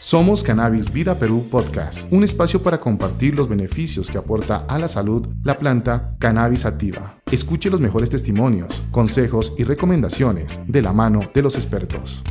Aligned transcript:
Somos 0.00 0.44
Cannabis 0.44 0.92
Vida 0.92 1.18
Perú 1.18 1.48
Podcast, 1.50 2.10
un 2.12 2.22
espacio 2.22 2.62
para 2.62 2.78
compartir 2.78 3.34
los 3.34 3.48
beneficios 3.48 4.08
que 4.08 4.16
aporta 4.16 4.64
a 4.68 4.78
la 4.78 4.86
salud 4.86 5.26
la 5.42 5.58
planta 5.58 6.16
cannabis 6.20 6.64
activa. 6.64 7.18
Escuche 7.30 7.68
los 7.68 7.80
mejores 7.80 8.08
testimonios, 8.08 8.82
consejos 8.92 9.54
y 9.58 9.64
recomendaciones 9.64 10.60
de 10.66 10.82
la 10.82 10.92
mano 10.92 11.20
de 11.34 11.42
los 11.42 11.56
expertos. 11.56 12.22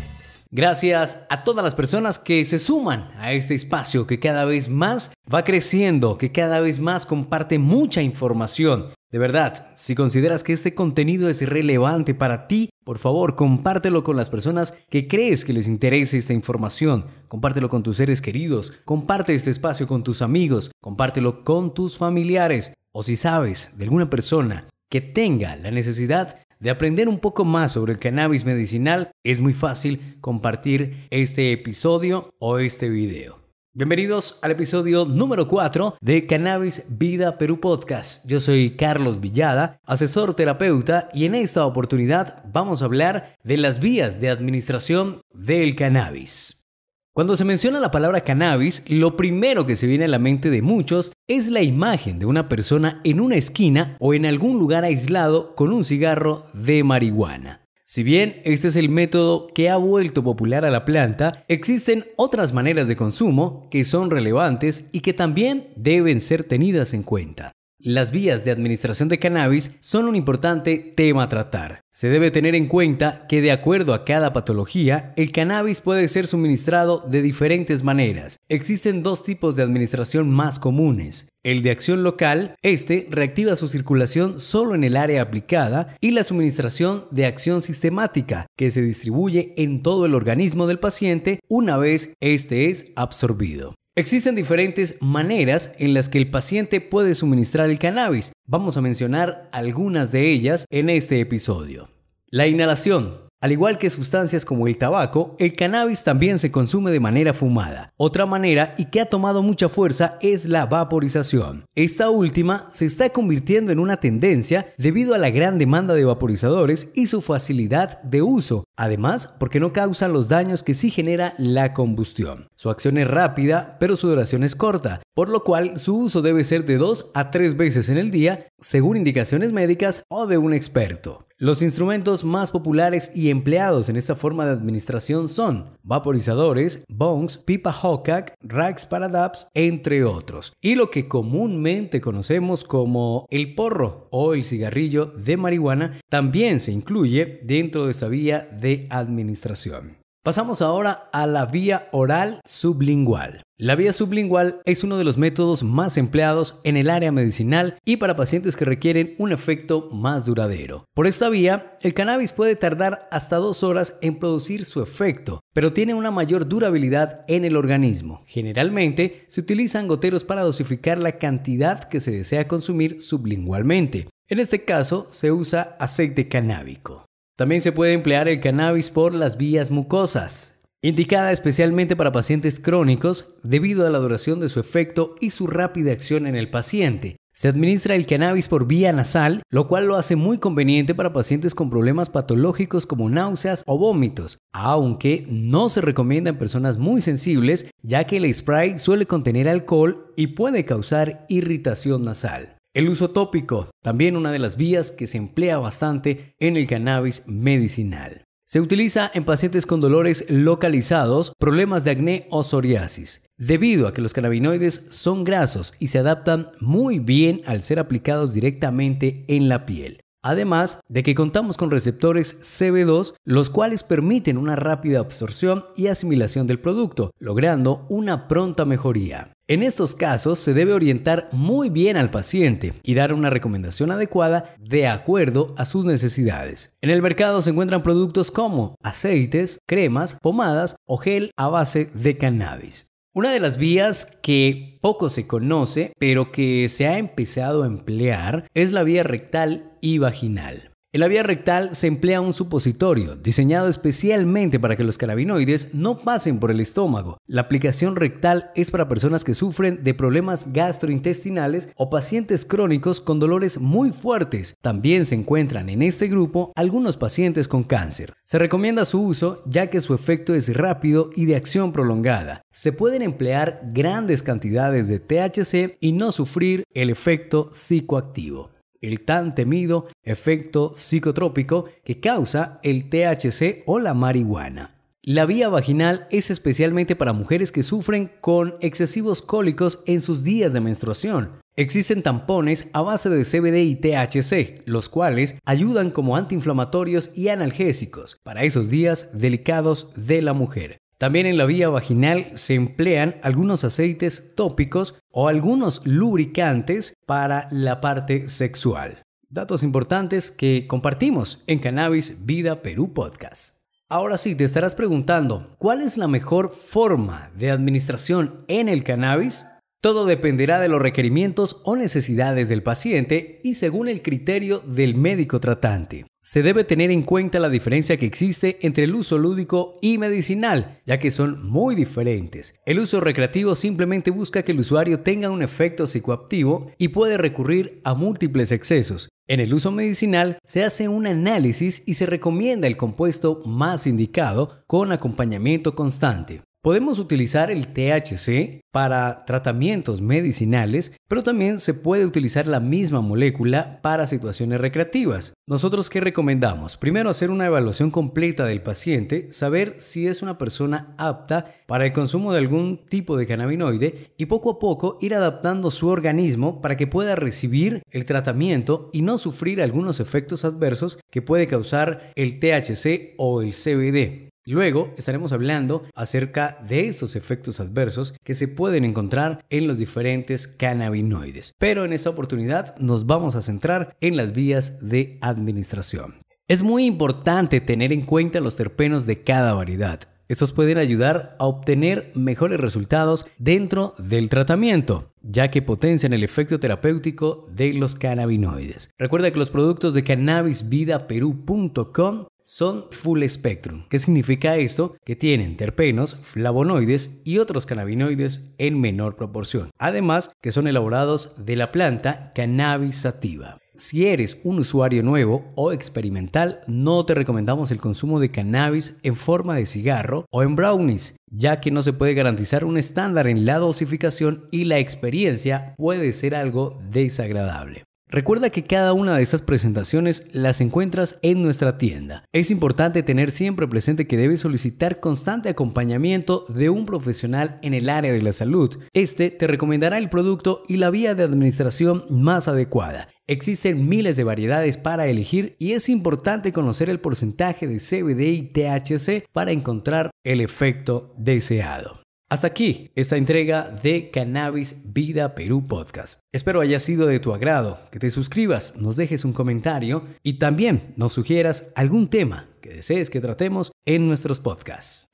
Gracias 0.49 1.27
a 1.29 1.43
todas 1.43 1.63
las 1.63 1.75
personas 1.75 2.19
que 2.19 2.45
se 2.45 2.57
suman 2.57 3.11
a 3.19 3.33
este 3.33 3.53
espacio 3.53 4.07
que 4.07 4.17
cada 4.17 4.45
vez 4.45 4.69
más 4.69 5.11
va 5.31 5.43
creciendo, 5.43 6.17
que 6.17 6.31
cada 6.31 6.61
vez 6.61 6.79
más 6.79 7.05
comparte 7.05 7.59
mucha 7.59 8.01
información. 8.01 8.93
De 9.09 9.19
verdad, 9.19 9.71
si 9.75 9.95
consideras 9.95 10.43
que 10.43 10.51
este 10.51 10.75
contenido 10.75 11.29
es 11.29 11.47
relevante 11.47 12.13
para 12.13 12.47
ti, 12.47 12.69
por 12.83 12.97
favor, 12.97 13.35
compártelo 13.35 14.03
con 14.03 14.17
las 14.17 14.29
personas 14.29 14.73
que 14.89 15.07
crees 15.07 15.45
que 15.45 15.53
les 15.53 15.69
interese 15.69 16.17
esta 16.17 16.33
información. 16.33 17.05
Compártelo 17.29 17.69
con 17.69 17.83
tus 17.83 17.97
seres 17.97 18.21
queridos, 18.21 18.81
comparte 18.83 19.33
este 19.33 19.51
espacio 19.51 19.87
con 19.87 20.03
tus 20.03 20.21
amigos, 20.21 20.71
compártelo 20.81 21.45
con 21.45 21.73
tus 21.73 21.97
familiares. 21.97 22.73
O 22.93 23.01
si 23.01 23.15
sabes 23.15 23.77
de 23.77 23.85
alguna 23.85 24.09
persona 24.09 24.67
que 24.89 24.99
tenga 24.99 25.55
la 25.55 25.71
necesidad 25.71 26.39
de 26.59 26.69
aprender 26.69 27.07
un 27.07 27.19
poco 27.19 27.45
más 27.45 27.73
sobre 27.73 27.93
el 27.93 27.99
cannabis 27.99 28.43
medicinal, 28.43 29.11
es 29.23 29.39
muy 29.39 29.53
fácil 29.53 30.17
compartir 30.19 31.07
este 31.11 31.53
episodio 31.53 32.33
o 32.39 32.59
este 32.59 32.89
video. 32.89 33.46
Bienvenidos 33.77 34.39
al 34.41 34.49
episodio 34.49 35.05
número 35.05 35.47
4 35.47 35.97
de 36.01 36.25
Cannabis 36.25 36.85
Vida 36.89 37.37
Perú 37.37 37.59
Podcast. 37.59 38.27
Yo 38.27 38.39
soy 38.39 38.71
Carlos 38.71 39.21
Villada, 39.21 39.77
asesor 39.85 40.33
terapeuta, 40.33 41.09
y 41.13 41.25
en 41.25 41.35
esta 41.35 41.63
oportunidad 41.63 42.43
vamos 42.51 42.81
a 42.81 42.85
hablar 42.85 43.35
de 43.43 43.57
las 43.57 43.79
vías 43.79 44.19
de 44.19 44.31
administración 44.31 45.21
del 45.31 45.75
cannabis. 45.75 46.65
Cuando 47.13 47.35
se 47.35 47.45
menciona 47.45 47.79
la 47.79 47.91
palabra 47.91 48.21
cannabis, 48.21 48.83
lo 48.89 49.15
primero 49.15 49.67
que 49.67 49.75
se 49.75 49.85
viene 49.85 50.05
a 50.05 50.07
la 50.07 50.17
mente 50.17 50.49
de 50.49 50.63
muchos 50.63 51.11
es 51.27 51.49
la 51.49 51.61
imagen 51.61 52.17
de 52.17 52.25
una 52.25 52.49
persona 52.49 52.99
en 53.03 53.19
una 53.19 53.35
esquina 53.35 53.95
o 53.99 54.15
en 54.15 54.25
algún 54.25 54.57
lugar 54.57 54.85
aislado 54.85 55.53
con 55.53 55.71
un 55.71 55.83
cigarro 55.83 56.45
de 56.55 56.83
marihuana. 56.83 57.66
Si 57.89 58.03
bien 58.03 58.41
este 58.43 58.67
es 58.67 58.75
el 58.75 58.89
método 58.89 59.47
que 59.47 59.69
ha 59.69 59.77
vuelto 59.77 60.21
popular 60.21 60.65
a 60.65 60.69
la 60.69 60.83
planta, 60.83 61.45
existen 61.47 62.03
otras 62.17 62.51
maneras 62.51 62.89
de 62.89 62.97
consumo 62.97 63.69
que 63.71 63.85
son 63.85 64.11
relevantes 64.11 64.89
y 64.91 64.99
que 64.99 65.13
también 65.13 65.69
deben 65.77 66.19
ser 66.19 66.43
tenidas 66.43 66.93
en 66.93 67.03
cuenta. 67.03 67.53
Las 67.79 68.09
vías 68.09 68.43
de 68.43 68.49
administración 68.49 69.07
de 69.07 69.19
cannabis 69.19 69.75
son 69.81 70.07
un 70.07 70.15
importante 70.15 70.79
tema 70.79 71.23
a 71.23 71.29
tratar. 71.29 71.81
Se 71.91 72.09
debe 72.09 72.31
tener 72.31 72.55
en 72.55 72.67
cuenta 72.67 73.27
que 73.27 73.39
de 73.39 73.51
acuerdo 73.51 73.93
a 73.93 74.03
cada 74.03 74.33
patología, 74.33 75.13
el 75.15 75.31
cannabis 75.31 75.79
puede 75.79 76.07
ser 76.07 76.25
suministrado 76.25 77.03
de 77.07 77.21
diferentes 77.21 77.83
maneras. 77.83 78.37
Existen 78.49 79.03
dos 79.03 79.23
tipos 79.23 79.55
de 79.55 79.61
administración 79.61 80.27
más 80.27 80.57
comunes. 80.57 81.29
El 81.43 81.61
de 81.61 81.69
acción 81.69 82.01
local, 82.01 82.55
este 82.63 83.07
reactiva 83.11 83.55
su 83.55 83.67
circulación 83.67 84.39
solo 84.39 84.73
en 84.73 84.83
el 84.83 84.97
área 84.97 85.21
aplicada, 85.21 85.95
y 86.01 86.11
la 86.11 86.23
suministración 86.23 87.05
de 87.11 87.27
acción 87.27 87.61
sistemática, 87.61 88.47
que 88.57 88.71
se 88.71 88.81
distribuye 88.81 89.53
en 89.55 89.83
todo 89.83 90.07
el 90.07 90.15
organismo 90.15 90.65
del 90.65 90.79
paciente 90.79 91.41
una 91.47 91.77
vez 91.77 92.15
este 92.19 92.71
es 92.71 92.91
absorbido. 92.95 93.75
Existen 93.97 94.35
diferentes 94.35 95.01
maneras 95.01 95.73
en 95.79 95.95
las 95.95 96.07
que 96.07 96.19
el 96.19 96.29
paciente 96.29 96.81
puede 96.81 97.15
suministrar 97.15 97.67
el 97.67 97.79
cannabis. 97.79 98.31
Vamos 98.45 98.77
a 98.77 98.81
mencionar 98.81 99.49
algunas 99.51 100.11
de 100.11 100.29
ellas 100.29 100.65
en 100.69 100.91
este 100.91 101.19
episodio. 101.19 101.89
La 102.29 102.45
inhalación. 102.45 103.25
Al 103.41 103.51
igual 103.51 103.79
que 103.79 103.89
sustancias 103.89 104.45
como 104.45 104.67
el 104.67 104.77
tabaco, 104.77 105.35
el 105.39 105.53
cannabis 105.53 106.03
también 106.03 106.37
se 106.37 106.51
consume 106.51 106.91
de 106.91 106.99
manera 106.99 107.33
fumada. 107.33 107.91
Otra 107.97 108.27
manera 108.27 108.75
y 108.77 108.85
que 108.85 109.01
ha 109.01 109.05
tomado 109.05 109.41
mucha 109.41 109.67
fuerza 109.67 110.19
es 110.21 110.45
la 110.45 110.67
vaporización. 110.67 111.65
Esta 111.73 112.11
última 112.11 112.67
se 112.71 112.85
está 112.85 113.09
convirtiendo 113.09 113.71
en 113.71 113.79
una 113.79 113.97
tendencia 113.97 114.73
debido 114.77 115.15
a 115.15 115.17
la 115.17 115.31
gran 115.31 115.57
demanda 115.57 115.95
de 115.95 116.05
vaporizadores 116.05 116.91
y 116.93 117.07
su 117.07 117.21
facilidad 117.21 117.99
de 118.03 118.21
uso, 118.21 118.63
además 118.77 119.27
porque 119.39 119.59
no 119.59 119.73
causa 119.73 120.07
los 120.07 120.29
daños 120.29 120.63
que 120.63 120.73
sí 120.73 120.91
genera 120.91 121.33
la 121.37 121.73
combustión. 121.73 122.47
Su 122.55 122.69
acción 122.69 122.97
es 122.97 123.07
rápida, 123.07 123.77
pero 123.79 123.95
su 123.95 124.07
duración 124.07 124.43
es 124.43 124.55
corta, 124.55 125.01
por 125.13 125.29
lo 125.29 125.43
cual 125.43 125.77
su 125.77 125.97
uso 125.97 126.21
debe 126.21 126.43
ser 126.43 126.65
de 126.65 126.77
2 126.77 127.11
a 127.13 127.31
3 127.31 127.57
veces 127.57 127.89
en 127.89 127.97
el 127.97 128.11
día, 128.11 128.47
según 128.59 128.97
indicaciones 128.97 129.51
médicas 129.51 130.03
o 130.09 130.27
de 130.27 130.37
un 130.37 130.53
experto. 130.53 131.27
Los 131.39 131.61
instrumentos 131.61 132.23
más 132.23 132.49
populares 132.49 133.11
y 133.13 133.29
empleados 133.29 133.89
en 133.89 133.95
esta 133.95 134.15
forma 134.15 134.47
de 134.47 134.53
administración 134.53 135.29
son 135.29 135.77
vaporizadores, 135.83 136.83
bongs, 136.89 137.37
pipa 137.37 137.71
Hokak, 137.79 138.33
racks 138.41 138.87
para 138.87 139.07
dabs, 139.07 139.47
entre 139.53 140.03
otros. 140.03 140.53
Y 140.61 140.73
lo 140.73 140.89
que 140.89 141.07
comúnmente 141.07 142.01
conocemos 142.01 142.63
como 142.63 143.27
el 143.29 143.53
porro 143.53 144.07
o 144.09 144.33
el 144.33 144.43
cigarrillo 144.43 145.05
de 145.05 145.37
marihuana 145.37 146.01
también 146.09 146.59
se 146.59 146.71
incluye 146.71 147.39
dentro 147.43 147.85
de 147.85 147.91
esa 147.91 148.07
vía 148.07 148.49
de 148.59 148.66
administración. 148.89 149.97
Pasamos 150.27 150.61
ahora 150.61 151.07
a 151.13 151.25
la 151.25 151.45
vía 151.45 151.87
oral 151.93 152.41
sublingual. 152.43 153.43
La 153.57 153.75
vía 153.75 153.93
sublingual 153.93 154.59
es 154.65 154.83
uno 154.83 154.97
de 154.97 155.05
los 155.05 155.17
métodos 155.17 155.63
más 155.63 155.95
empleados 155.95 156.59
en 156.65 156.75
el 156.75 156.89
área 156.89 157.13
medicinal 157.13 157.79
y 157.85 157.95
para 157.95 158.17
pacientes 158.17 158.57
que 158.57 158.65
requieren 158.65 159.15
un 159.19 159.31
efecto 159.31 159.87
más 159.89 160.25
duradero. 160.25 160.83
Por 160.93 161.07
esta 161.07 161.29
vía, 161.29 161.77
el 161.81 161.93
cannabis 161.93 162.33
puede 162.33 162.57
tardar 162.57 163.07
hasta 163.09 163.37
dos 163.37 163.63
horas 163.63 163.97
en 164.01 164.19
producir 164.19 164.65
su 164.65 164.83
efecto, 164.83 165.39
pero 165.53 165.71
tiene 165.71 165.93
una 165.93 166.11
mayor 166.11 166.49
durabilidad 166.49 167.23
en 167.29 167.45
el 167.45 167.55
organismo. 167.55 168.25
Generalmente, 168.27 169.23
se 169.29 169.39
utilizan 169.39 169.87
goteros 169.87 170.25
para 170.25 170.41
dosificar 170.41 170.99
la 170.99 171.19
cantidad 171.19 171.85
que 171.85 172.01
se 172.01 172.11
desea 172.11 172.49
consumir 172.49 172.99
sublingualmente. 172.99 174.09
En 174.27 174.39
este 174.39 174.65
caso, 174.65 175.07
se 175.09 175.31
usa 175.31 175.77
aceite 175.79 176.27
canábico. 176.27 177.06
También 177.37 177.61
se 177.61 177.71
puede 177.71 177.93
emplear 177.93 178.27
el 178.27 178.39
cannabis 178.39 178.89
por 178.89 179.13
las 179.13 179.37
vías 179.37 179.69
mucosas, 179.69 180.63
indicada 180.81 181.31
especialmente 181.31 181.95
para 181.95 182.11
pacientes 182.11 182.59
crónicos 182.59 183.35
debido 183.43 183.85
a 183.85 183.91
la 183.91 183.99
duración 183.99 184.39
de 184.39 184.49
su 184.49 184.59
efecto 184.59 185.13
y 185.21 185.29
su 185.29 185.45
rápida 185.45 185.91
acción 185.91 186.25
en 186.25 186.35
el 186.35 186.49
paciente. 186.49 187.17
Se 187.31 187.47
administra 187.47 187.93
el 187.93 188.07
cannabis 188.07 188.47
por 188.47 188.65
vía 188.65 188.91
nasal, 188.91 189.43
lo 189.51 189.67
cual 189.67 189.85
lo 189.85 189.97
hace 189.97 190.15
muy 190.15 190.39
conveniente 190.39 190.95
para 190.95 191.13
pacientes 191.13 191.53
con 191.53 191.69
problemas 191.69 192.09
patológicos 192.09 192.87
como 192.87 193.07
náuseas 193.07 193.63
o 193.67 193.77
vómitos, 193.77 194.39
aunque 194.51 195.27
no 195.29 195.69
se 195.69 195.81
recomienda 195.81 196.31
en 196.31 196.39
personas 196.39 196.79
muy 196.79 197.01
sensibles, 197.01 197.69
ya 197.83 198.05
que 198.05 198.17
el 198.17 198.33
spray 198.33 198.79
suele 198.79 199.05
contener 199.05 199.47
alcohol 199.47 200.11
y 200.17 200.27
puede 200.27 200.65
causar 200.65 201.27
irritación 201.29 202.01
nasal. 202.01 202.56
El 202.77 202.89
uso 202.89 203.09
tópico, 203.09 203.71
también 203.81 204.15
una 204.15 204.31
de 204.31 204.37
las 204.37 204.55
vías 204.55 204.91
que 204.91 205.07
se 205.07 205.17
emplea 205.17 205.57
bastante 205.57 206.35
en 206.37 206.57
el 206.57 206.67
cannabis 206.67 207.23
medicinal. 207.25 208.23
Se 208.45 208.61
utiliza 208.61 209.09
en 209.15 209.25
pacientes 209.25 209.65
con 209.65 209.81
dolores 209.81 210.29
localizados, 210.29 211.33
problemas 211.39 211.83
de 211.83 211.89
acné 211.89 212.27
o 212.29 212.43
psoriasis. 212.43 213.25
Debido 213.35 213.87
a 213.87 213.95
que 213.95 214.01
los 214.03 214.13
cannabinoides 214.13 214.89
son 214.89 215.23
grasos 215.23 215.73
y 215.79 215.87
se 215.87 215.97
adaptan 215.97 216.51
muy 216.59 216.99
bien 216.99 217.41
al 217.47 217.63
ser 217.63 217.79
aplicados 217.79 218.35
directamente 218.35 219.25
en 219.27 219.49
la 219.49 219.65
piel. 219.65 220.01
Además 220.23 220.79
de 220.89 221.03
que 221.03 221.15
contamos 221.15 221.57
con 221.57 221.71
receptores 221.71 222.41
CB2, 222.41 223.13
los 223.23 223.49
cuales 223.49 223.83
permiten 223.83 224.37
una 224.37 224.55
rápida 224.55 224.99
absorción 224.99 225.65
y 225.75 225.87
asimilación 225.87 226.47
del 226.47 226.59
producto, 226.59 227.11
logrando 227.19 227.85
una 227.89 228.27
pronta 228.27 228.65
mejoría. 228.65 229.33
En 229.49 229.63
estos 229.63 229.95
casos 229.95 230.39
se 230.39 230.53
debe 230.53 230.73
orientar 230.73 231.29
muy 231.31 231.69
bien 231.69 231.95
al 231.95 232.11
paciente 232.11 232.73
y 232.83 232.95
dar 232.95 233.13
una 233.13 233.29
recomendación 233.29 233.91
adecuada 233.91 234.55
de 234.59 234.87
acuerdo 234.87 235.55
a 235.57 235.63
sus 235.63 235.85
necesidades. 235.85 236.75
En 236.81 236.89
el 236.89 237.01
mercado 237.01 237.41
se 237.41 237.51
encuentran 237.51 237.83
productos 237.83 238.29
como 238.29 238.75
aceites, 238.83 239.59
cremas, 239.65 240.17
pomadas 240.21 240.75
o 240.85 240.97
gel 240.97 241.31
a 241.37 241.47
base 241.47 241.89
de 241.93 242.17
cannabis. 242.17 242.87
Una 243.17 243.31
de 243.31 243.39
las 243.39 243.57
vías 243.57 244.19
que 244.21 244.77
poco 244.79 245.09
se 245.09 245.25
conoce, 245.25 245.91
pero 245.97 246.31
que 246.31 246.69
se 246.69 246.85
ha 246.85 246.99
empezado 246.99 247.63
a 247.63 247.67
emplear, 247.67 248.47
es 248.53 248.71
la 248.71 248.83
vía 248.83 249.01
rectal 249.01 249.76
y 249.81 249.97
vaginal. 249.97 250.71
En 250.93 251.01
la 251.01 251.09
vía 251.09 251.21
rectal 251.21 251.75
se 251.75 251.85
emplea 251.85 252.21
un 252.21 252.31
supositorio 252.31 253.17
diseñado 253.17 253.67
especialmente 253.67 254.57
para 254.57 254.77
que 254.77 254.85
los 254.85 254.97
cannabinoides 254.97 255.75
no 255.75 255.99
pasen 255.99 256.39
por 256.39 256.49
el 256.49 256.61
estómago. 256.61 257.17
La 257.27 257.41
aplicación 257.41 257.97
rectal 257.97 258.51
es 258.55 258.71
para 258.71 258.87
personas 258.87 259.25
que 259.25 259.35
sufren 259.35 259.83
de 259.83 259.93
problemas 259.93 260.53
gastrointestinales 260.53 261.69
o 261.75 261.89
pacientes 261.89 262.45
crónicos 262.45 263.01
con 263.01 263.19
dolores 263.19 263.59
muy 263.59 263.91
fuertes. 263.91 264.55
También 264.61 265.05
se 265.05 265.15
encuentran 265.15 265.67
en 265.67 265.81
este 265.81 266.07
grupo 266.07 266.53
algunos 266.55 266.95
pacientes 266.95 267.49
con 267.49 267.65
cáncer. 267.65 268.13
Se 268.23 268.39
recomienda 268.39 268.85
su 268.85 269.03
uso 269.03 269.43
ya 269.45 269.69
que 269.69 269.81
su 269.81 269.93
efecto 269.93 270.33
es 270.33 270.55
rápido 270.55 271.09
y 271.15 271.25
de 271.25 271.35
acción 271.35 271.73
prolongada. 271.73 272.41
Se 272.49 272.71
pueden 272.71 273.01
emplear 273.01 273.61
grandes 273.73 274.23
cantidades 274.23 274.87
de 274.87 274.99
THC 274.99 275.77
y 275.81 275.91
no 275.91 276.13
sufrir 276.13 276.63
el 276.73 276.89
efecto 276.89 277.49
psicoactivo 277.51 278.56
el 278.81 279.01
tan 279.01 279.35
temido 279.35 279.87
efecto 280.03 280.73
psicotrópico 280.75 281.65
que 281.83 281.99
causa 281.99 282.59
el 282.63 282.89
THC 282.89 283.63
o 283.65 283.79
la 283.79 283.93
marihuana. 283.93 284.73
La 285.09 285.25
vía 285.25 285.47
vaginal 285.47 286.05
es 286.11 286.29
especialmente 286.31 286.97
para 286.97 287.13
mujeres 287.13 287.53
que 287.53 287.63
sufren 287.63 288.11
con 288.19 288.55
excesivos 288.59 289.21
cólicos 289.21 289.81
en 289.85 290.01
sus 290.01 290.25
días 290.25 290.51
de 290.51 290.59
menstruación. 290.59 291.29
Existen 291.55 292.03
tampones 292.03 292.69
a 292.73 292.81
base 292.81 293.09
de 293.09 293.23
CBD 293.23 293.63
y 293.63 293.75
THC, 293.77 294.63
los 294.65 294.89
cuales 294.89 295.35
ayudan 295.45 295.91
como 295.91 296.17
antiinflamatorios 296.17 297.11
y 297.15 297.29
analgésicos 297.29 298.17
para 298.21 298.43
esos 298.43 298.69
días 298.69 299.17
delicados 299.17 299.93
de 299.95 300.21
la 300.21 300.33
mujer. 300.33 300.77
También 300.97 301.27
en 301.27 301.37
la 301.37 301.45
vía 301.45 301.69
vaginal 301.69 302.31
se 302.33 302.55
emplean 302.55 303.17
algunos 303.21 303.63
aceites 303.63 304.33
tópicos 304.35 304.95
o 305.11 305.27
algunos 305.27 305.85
lubricantes 305.85 306.95
para 307.05 307.47
la 307.51 307.81
parte 307.81 308.29
sexual. 308.29 309.03
Datos 309.29 309.61
importantes 309.61 310.31
que 310.31 310.65
compartimos 310.67 311.43
en 311.45 311.59
Cannabis 311.59 312.25
Vida 312.25 312.63
Perú 312.63 312.93
Podcast. 312.93 313.57
Ahora 313.89 314.17
sí, 314.17 314.35
te 314.35 314.43
estarás 314.43 314.73
preguntando, 314.73 315.55
¿cuál 315.59 315.81
es 315.81 315.97
la 315.97 316.07
mejor 316.07 316.51
forma 316.51 317.31
de 317.37 317.51
administración 317.51 318.43
en 318.47 318.67
el 318.67 318.83
cannabis? 318.83 319.45
Todo 319.81 320.05
dependerá 320.05 320.59
de 320.59 320.67
los 320.67 320.81
requerimientos 320.81 321.61
o 321.63 321.75
necesidades 321.75 322.49
del 322.49 322.63
paciente 322.63 323.39
y 323.43 323.53
según 323.53 323.87
el 323.87 324.01
criterio 324.01 324.59
del 324.59 324.95
médico 324.95 325.39
tratante. 325.39 326.07
Se 326.29 326.43
debe 326.43 326.65
tener 326.65 326.91
en 326.91 327.03
cuenta 327.03 327.39
la 327.39 327.47
diferencia 327.47 327.95
que 327.95 328.05
existe 328.05 328.57
entre 328.59 328.83
el 328.83 328.95
uso 328.95 329.17
lúdico 329.17 329.79
y 329.81 329.97
medicinal, 329.97 330.81
ya 330.85 330.99
que 330.99 331.09
son 331.09 331.41
muy 331.49 331.73
diferentes. 331.73 332.59
El 332.65 332.79
uso 332.79 332.99
recreativo 332.99 333.55
simplemente 333.55 334.11
busca 334.11 334.43
que 334.43 334.51
el 334.51 334.59
usuario 334.59 334.99
tenga 334.99 335.29
un 335.29 335.41
efecto 335.41 335.87
psicoactivo 335.87 336.69
y 336.77 336.89
puede 336.89 337.15
recurrir 337.17 337.79
a 337.85 337.93
múltiples 337.93 338.51
excesos. 338.51 339.07
En 339.29 339.39
el 339.39 339.53
uso 339.53 339.71
medicinal 339.71 340.39
se 340.45 340.65
hace 340.65 340.89
un 340.89 341.07
análisis 341.07 341.83
y 341.85 341.93
se 341.93 342.05
recomienda 342.05 342.67
el 342.67 342.75
compuesto 342.75 343.41
más 343.45 343.87
indicado 343.87 344.65
con 344.67 344.91
acompañamiento 344.91 345.75
constante. 345.75 346.41
Podemos 346.63 346.97
utilizar 346.99 347.51
el 347.51 347.67
THC 347.67 348.61
para 348.71 349.25
tratamientos 349.25 350.01
medicinales, 350.01 350.97
pero 351.07 351.23
también 351.23 351.59
se 351.59 351.73
puede 351.73 352.05
utilizar 352.05 352.47
la 352.47 352.59
misma 352.59 352.99
molécula 352.99 353.79
para 353.81 354.07
situaciones 354.07 354.59
recreativas. 354.59 355.33
Nosotros 355.47 355.89
qué 355.89 356.01
recomendamos? 356.01 356.75
Primero 356.75 357.09
hacer 357.09 357.31
una 357.31 357.45
evaluación 357.45 357.89
completa 357.91 358.45
del 358.45 358.61
paciente, 358.61 359.31
saber 359.31 359.75
si 359.77 360.07
es 360.07 360.21
una 360.21 360.37
persona 360.37 360.93
apta 360.97 361.53
para 361.67 361.85
el 361.85 361.93
consumo 361.93 362.33
de 362.33 362.39
algún 362.39 362.85
tipo 362.89 363.17
de 363.17 363.27
cannabinoide 363.27 364.11
y 364.17 364.25
poco 364.25 364.49
a 364.49 364.59
poco 364.59 364.97
ir 364.99 365.15
adaptando 365.15 365.71
su 365.71 365.87
organismo 365.87 366.59
para 366.59 366.75
que 366.75 366.87
pueda 366.87 367.15
recibir 367.15 367.81
el 367.91 368.05
tratamiento 368.05 368.89
y 368.91 369.03
no 369.03 369.17
sufrir 369.17 369.61
algunos 369.61 369.99
efectos 369.99 370.43
adversos 370.43 370.99
que 371.09 371.21
puede 371.21 371.47
causar 371.47 372.11
el 372.15 372.39
THC 372.39 373.13
o 373.17 373.41
el 373.41 373.53
CBD. 373.53 374.26
Luego 374.47 374.93
estaremos 374.97 375.33
hablando 375.33 375.83
acerca 375.93 376.57
de 376.65 376.87
estos 376.87 377.17
efectos 377.17 377.59
adversos 377.59 378.13
que 378.23 378.33
se 378.33 378.47
pueden 378.47 378.85
encontrar 378.85 379.43
en 379.49 379.67
los 379.67 379.77
diferentes 379.77 380.47
cannabinoides. 380.47 381.53
Pero 381.59 381.83
en 381.83 381.91
esta 381.91 382.11
oportunidad 382.11 382.77
nos 382.77 383.05
vamos 383.05 383.35
a 383.35 383.41
centrar 383.41 383.97
en 383.99 384.15
las 384.15 384.31
vías 384.31 384.87
de 384.87 385.17
administración. 385.19 386.21
Es 386.47 386.63
muy 386.63 386.85
importante 386.85 387.59
tener 387.59 387.91
en 387.91 388.05
cuenta 388.05 388.39
los 388.39 388.55
terpenos 388.55 389.05
de 389.05 389.19
cada 389.19 389.51
variedad. 389.51 389.99
Estos 390.29 390.53
pueden 390.53 390.77
ayudar 390.77 391.35
a 391.39 391.45
obtener 391.45 392.13
mejores 392.15 392.59
resultados 392.59 393.25
dentro 393.37 393.95
del 393.97 394.29
tratamiento, 394.29 395.11
ya 395.23 395.49
que 395.49 395.61
potencian 395.61 396.13
el 396.13 396.23
efecto 396.23 396.57
terapéutico 396.57 397.49
de 397.51 397.73
los 397.73 397.95
cannabinoides. 397.95 398.91
Recuerda 398.97 399.31
que 399.31 399.39
los 399.39 399.49
productos 399.49 399.93
de 399.93 400.03
cannabisvidaperú.com 400.03 402.27
son 402.47 402.85
full 402.91 403.25
spectrum. 403.27 403.83
¿Qué 403.89 403.99
significa 403.99 404.55
esto? 404.55 404.95
Que 405.03 405.17
tienen 405.17 405.57
terpenos, 405.57 406.15
flavonoides 406.21 407.19
y 407.25 407.39
otros 407.39 407.65
cannabinoides 407.65 408.53
en 408.57 408.79
menor 408.79 409.17
proporción. 409.17 409.69
Además, 409.77 410.31
que 410.39 410.53
son 410.53 410.65
elaborados 410.65 411.33
de 411.43 411.57
la 411.57 411.73
planta 411.73 412.31
cannabis 412.33 412.95
sativa. 412.95 413.57
Si 413.75 414.07
eres 414.07 414.39
un 414.45 414.59
usuario 414.59 415.03
nuevo 415.03 415.49
o 415.55 415.73
experimental, 415.73 416.61
no 416.67 417.05
te 417.05 417.15
recomendamos 417.15 417.69
el 417.71 417.81
consumo 417.81 418.21
de 418.21 418.31
cannabis 418.31 418.97
en 419.03 419.17
forma 419.17 419.55
de 419.55 419.65
cigarro 419.65 420.25
o 420.31 420.41
en 420.41 420.55
brownies, 420.55 421.17
ya 421.29 421.59
que 421.59 421.69
no 421.69 421.81
se 421.81 421.91
puede 421.91 422.13
garantizar 422.13 422.63
un 422.63 422.77
estándar 422.77 423.27
en 423.27 423.45
la 423.45 423.57
dosificación 423.57 424.47
y 424.51 424.63
la 424.63 424.79
experiencia 424.79 425.75
puede 425.77 426.13
ser 426.13 426.33
algo 426.33 426.79
desagradable. 426.89 427.86
Recuerda 428.09 428.49
que 428.49 428.63
cada 428.63 428.93
una 428.93 429.17
de 429.17 429.21
estas 429.21 429.41
presentaciones 429.41 430.27
las 430.31 430.61
encuentras 430.61 431.19
en 431.23 431.41
nuestra 431.41 431.77
tienda. 431.77 432.23
Es 432.31 432.51
importante 432.51 433.03
tener 433.03 433.31
siempre 433.31 433.67
presente 433.67 434.07
que 434.07 434.15
debes 434.15 434.39
solicitar 434.39 435.01
constante 435.01 435.49
acompañamiento 435.49 436.45
de 436.47 436.69
un 436.69 436.85
profesional 436.85 437.59
en 437.63 437.73
el 437.73 437.89
área 437.89 438.13
de 438.13 438.21
la 438.21 438.31
salud. 438.31 438.79
Este 438.93 439.29
te 439.29 439.45
recomendará 439.45 439.97
el 439.97 440.09
producto 440.09 440.63
y 440.69 440.77
la 440.77 440.89
vía 440.89 441.15
de 441.15 441.23
administración 441.23 442.05
más 442.09 442.47
adecuada. 442.47 443.09
Existen 443.27 443.89
miles 443.89 444.15
de 444.15 444.23
variedades 444.23 444.77
para 444.77 445.07
elegir 445.07 445.57
y 445.59 445.73
es 445.73 445.89
importante 445.89 446.53
conocer 446.53 446.89
el 446.89 447.01
porcentaje 447.01 447.67
de 447.67 447.79
CBD 447.79 448.21
y 448.21 448.43
THC 448.53 449.27
para 449.33 449.51
encontrar 449.51 450.11
el 450.23 450.39
efecto 450.39 451.13
deseado. 451.17 452.06
Hasta 452.29 452.47
aquí 452.47 452.91
esta 452.95 453.15
entrega 453.15 453.73
de 453.83 454.11
Cannabis 454.11 454.81
Vida 454.83 455.33
Perú 455.33 455.65
Podcast. 455.65 456.19
Espero 456.33 456.59
haya 456.59 456.81
sido 456.81 457.07
de 457.07 457.21
tu 457.21 457.33
agrado, 457.33 457.79
que 457.89 457.99
te 457.99 458.09
suscribas, 458.09 458.75
nos 458.75 458.97
dejes 458.97 459.23
un 459.23 459.31
comentario 459.31 460.03
y 460.23 460.33
también 460.33 460.93
nos 460.97 461.13
sugieras 461.13 461.71
algún 461.73 462.09
tema 462.09 462.46
desees 462.69 463.09
que 463.09 463.21
tratemos 463.21 463.71
en 463.85 464.07
nuestros 464.07 464.39
podcasts. 464.39 465.07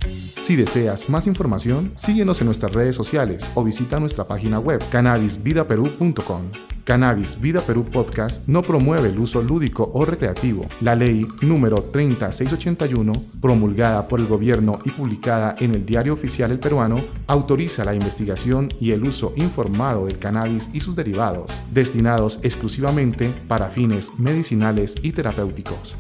Si 0.44 0.56
deseas 0.56 1.10
más 1.10 1.28
información, 1.28 1.92
síguenos 1.96 2.42
en 2.42 2.48
nuestras 2.48 2.74
redes 2.74 2.96
sociales 2.96 3.50
o 3.56 3.64
visita 3.64 4.00
nuestra 4.00 4.26
página 4.26 4.60
web 4.60 4.84
cannabisvidaperú.com. 4.92 6.52
Cannabis 6.84 7.40
Vida 7.40 7.62
Perú 7.62 7.86
Podcast 7.86 8.48
no 8.48 8.62
promueve 8.62 9.10
el 9.10 9.20
uso 9.20 9.42
lúdico 9.42 9.90
o 9.94 10.06
recreativo. 10.06 10.68
La 10.82 10.96
ley 10.96 11.26
número 11.42 11.82
30681, 11.84 13.14
promulgada 13.42 14.08
por 14.08 14.20
el 14.20 14.28
gobierno 14.28 14.80
y 14.84 14.92
publicada 14.92 15.56
en 15.60 15.76
el 15.76 15.86
Diario 15.86 16.14
Oficial 16.14 16.52
El 16.52 16.60
Peruano, 16.60 16.98
autoriza 17.28 17.86
la 17.86 17.96
investigación 17.96 18.70
y 18.80 18.92
el 18.92 19.04
uso 19.04 19.34
informado 19.38 20.08
del 20.08 20.20
cannabis 20.20 20.70
y 20.74 20.82
sus 20.82 20.96
derivados, 20.96 21.52
destinados 21.72 22.40
exclusivamente 22.44 23.34
para 23.48 23.70
fines 23.70 24.20
medicinales 24.20 24.96
y 25.02 25.14
terapéuticos. 25.14 25.98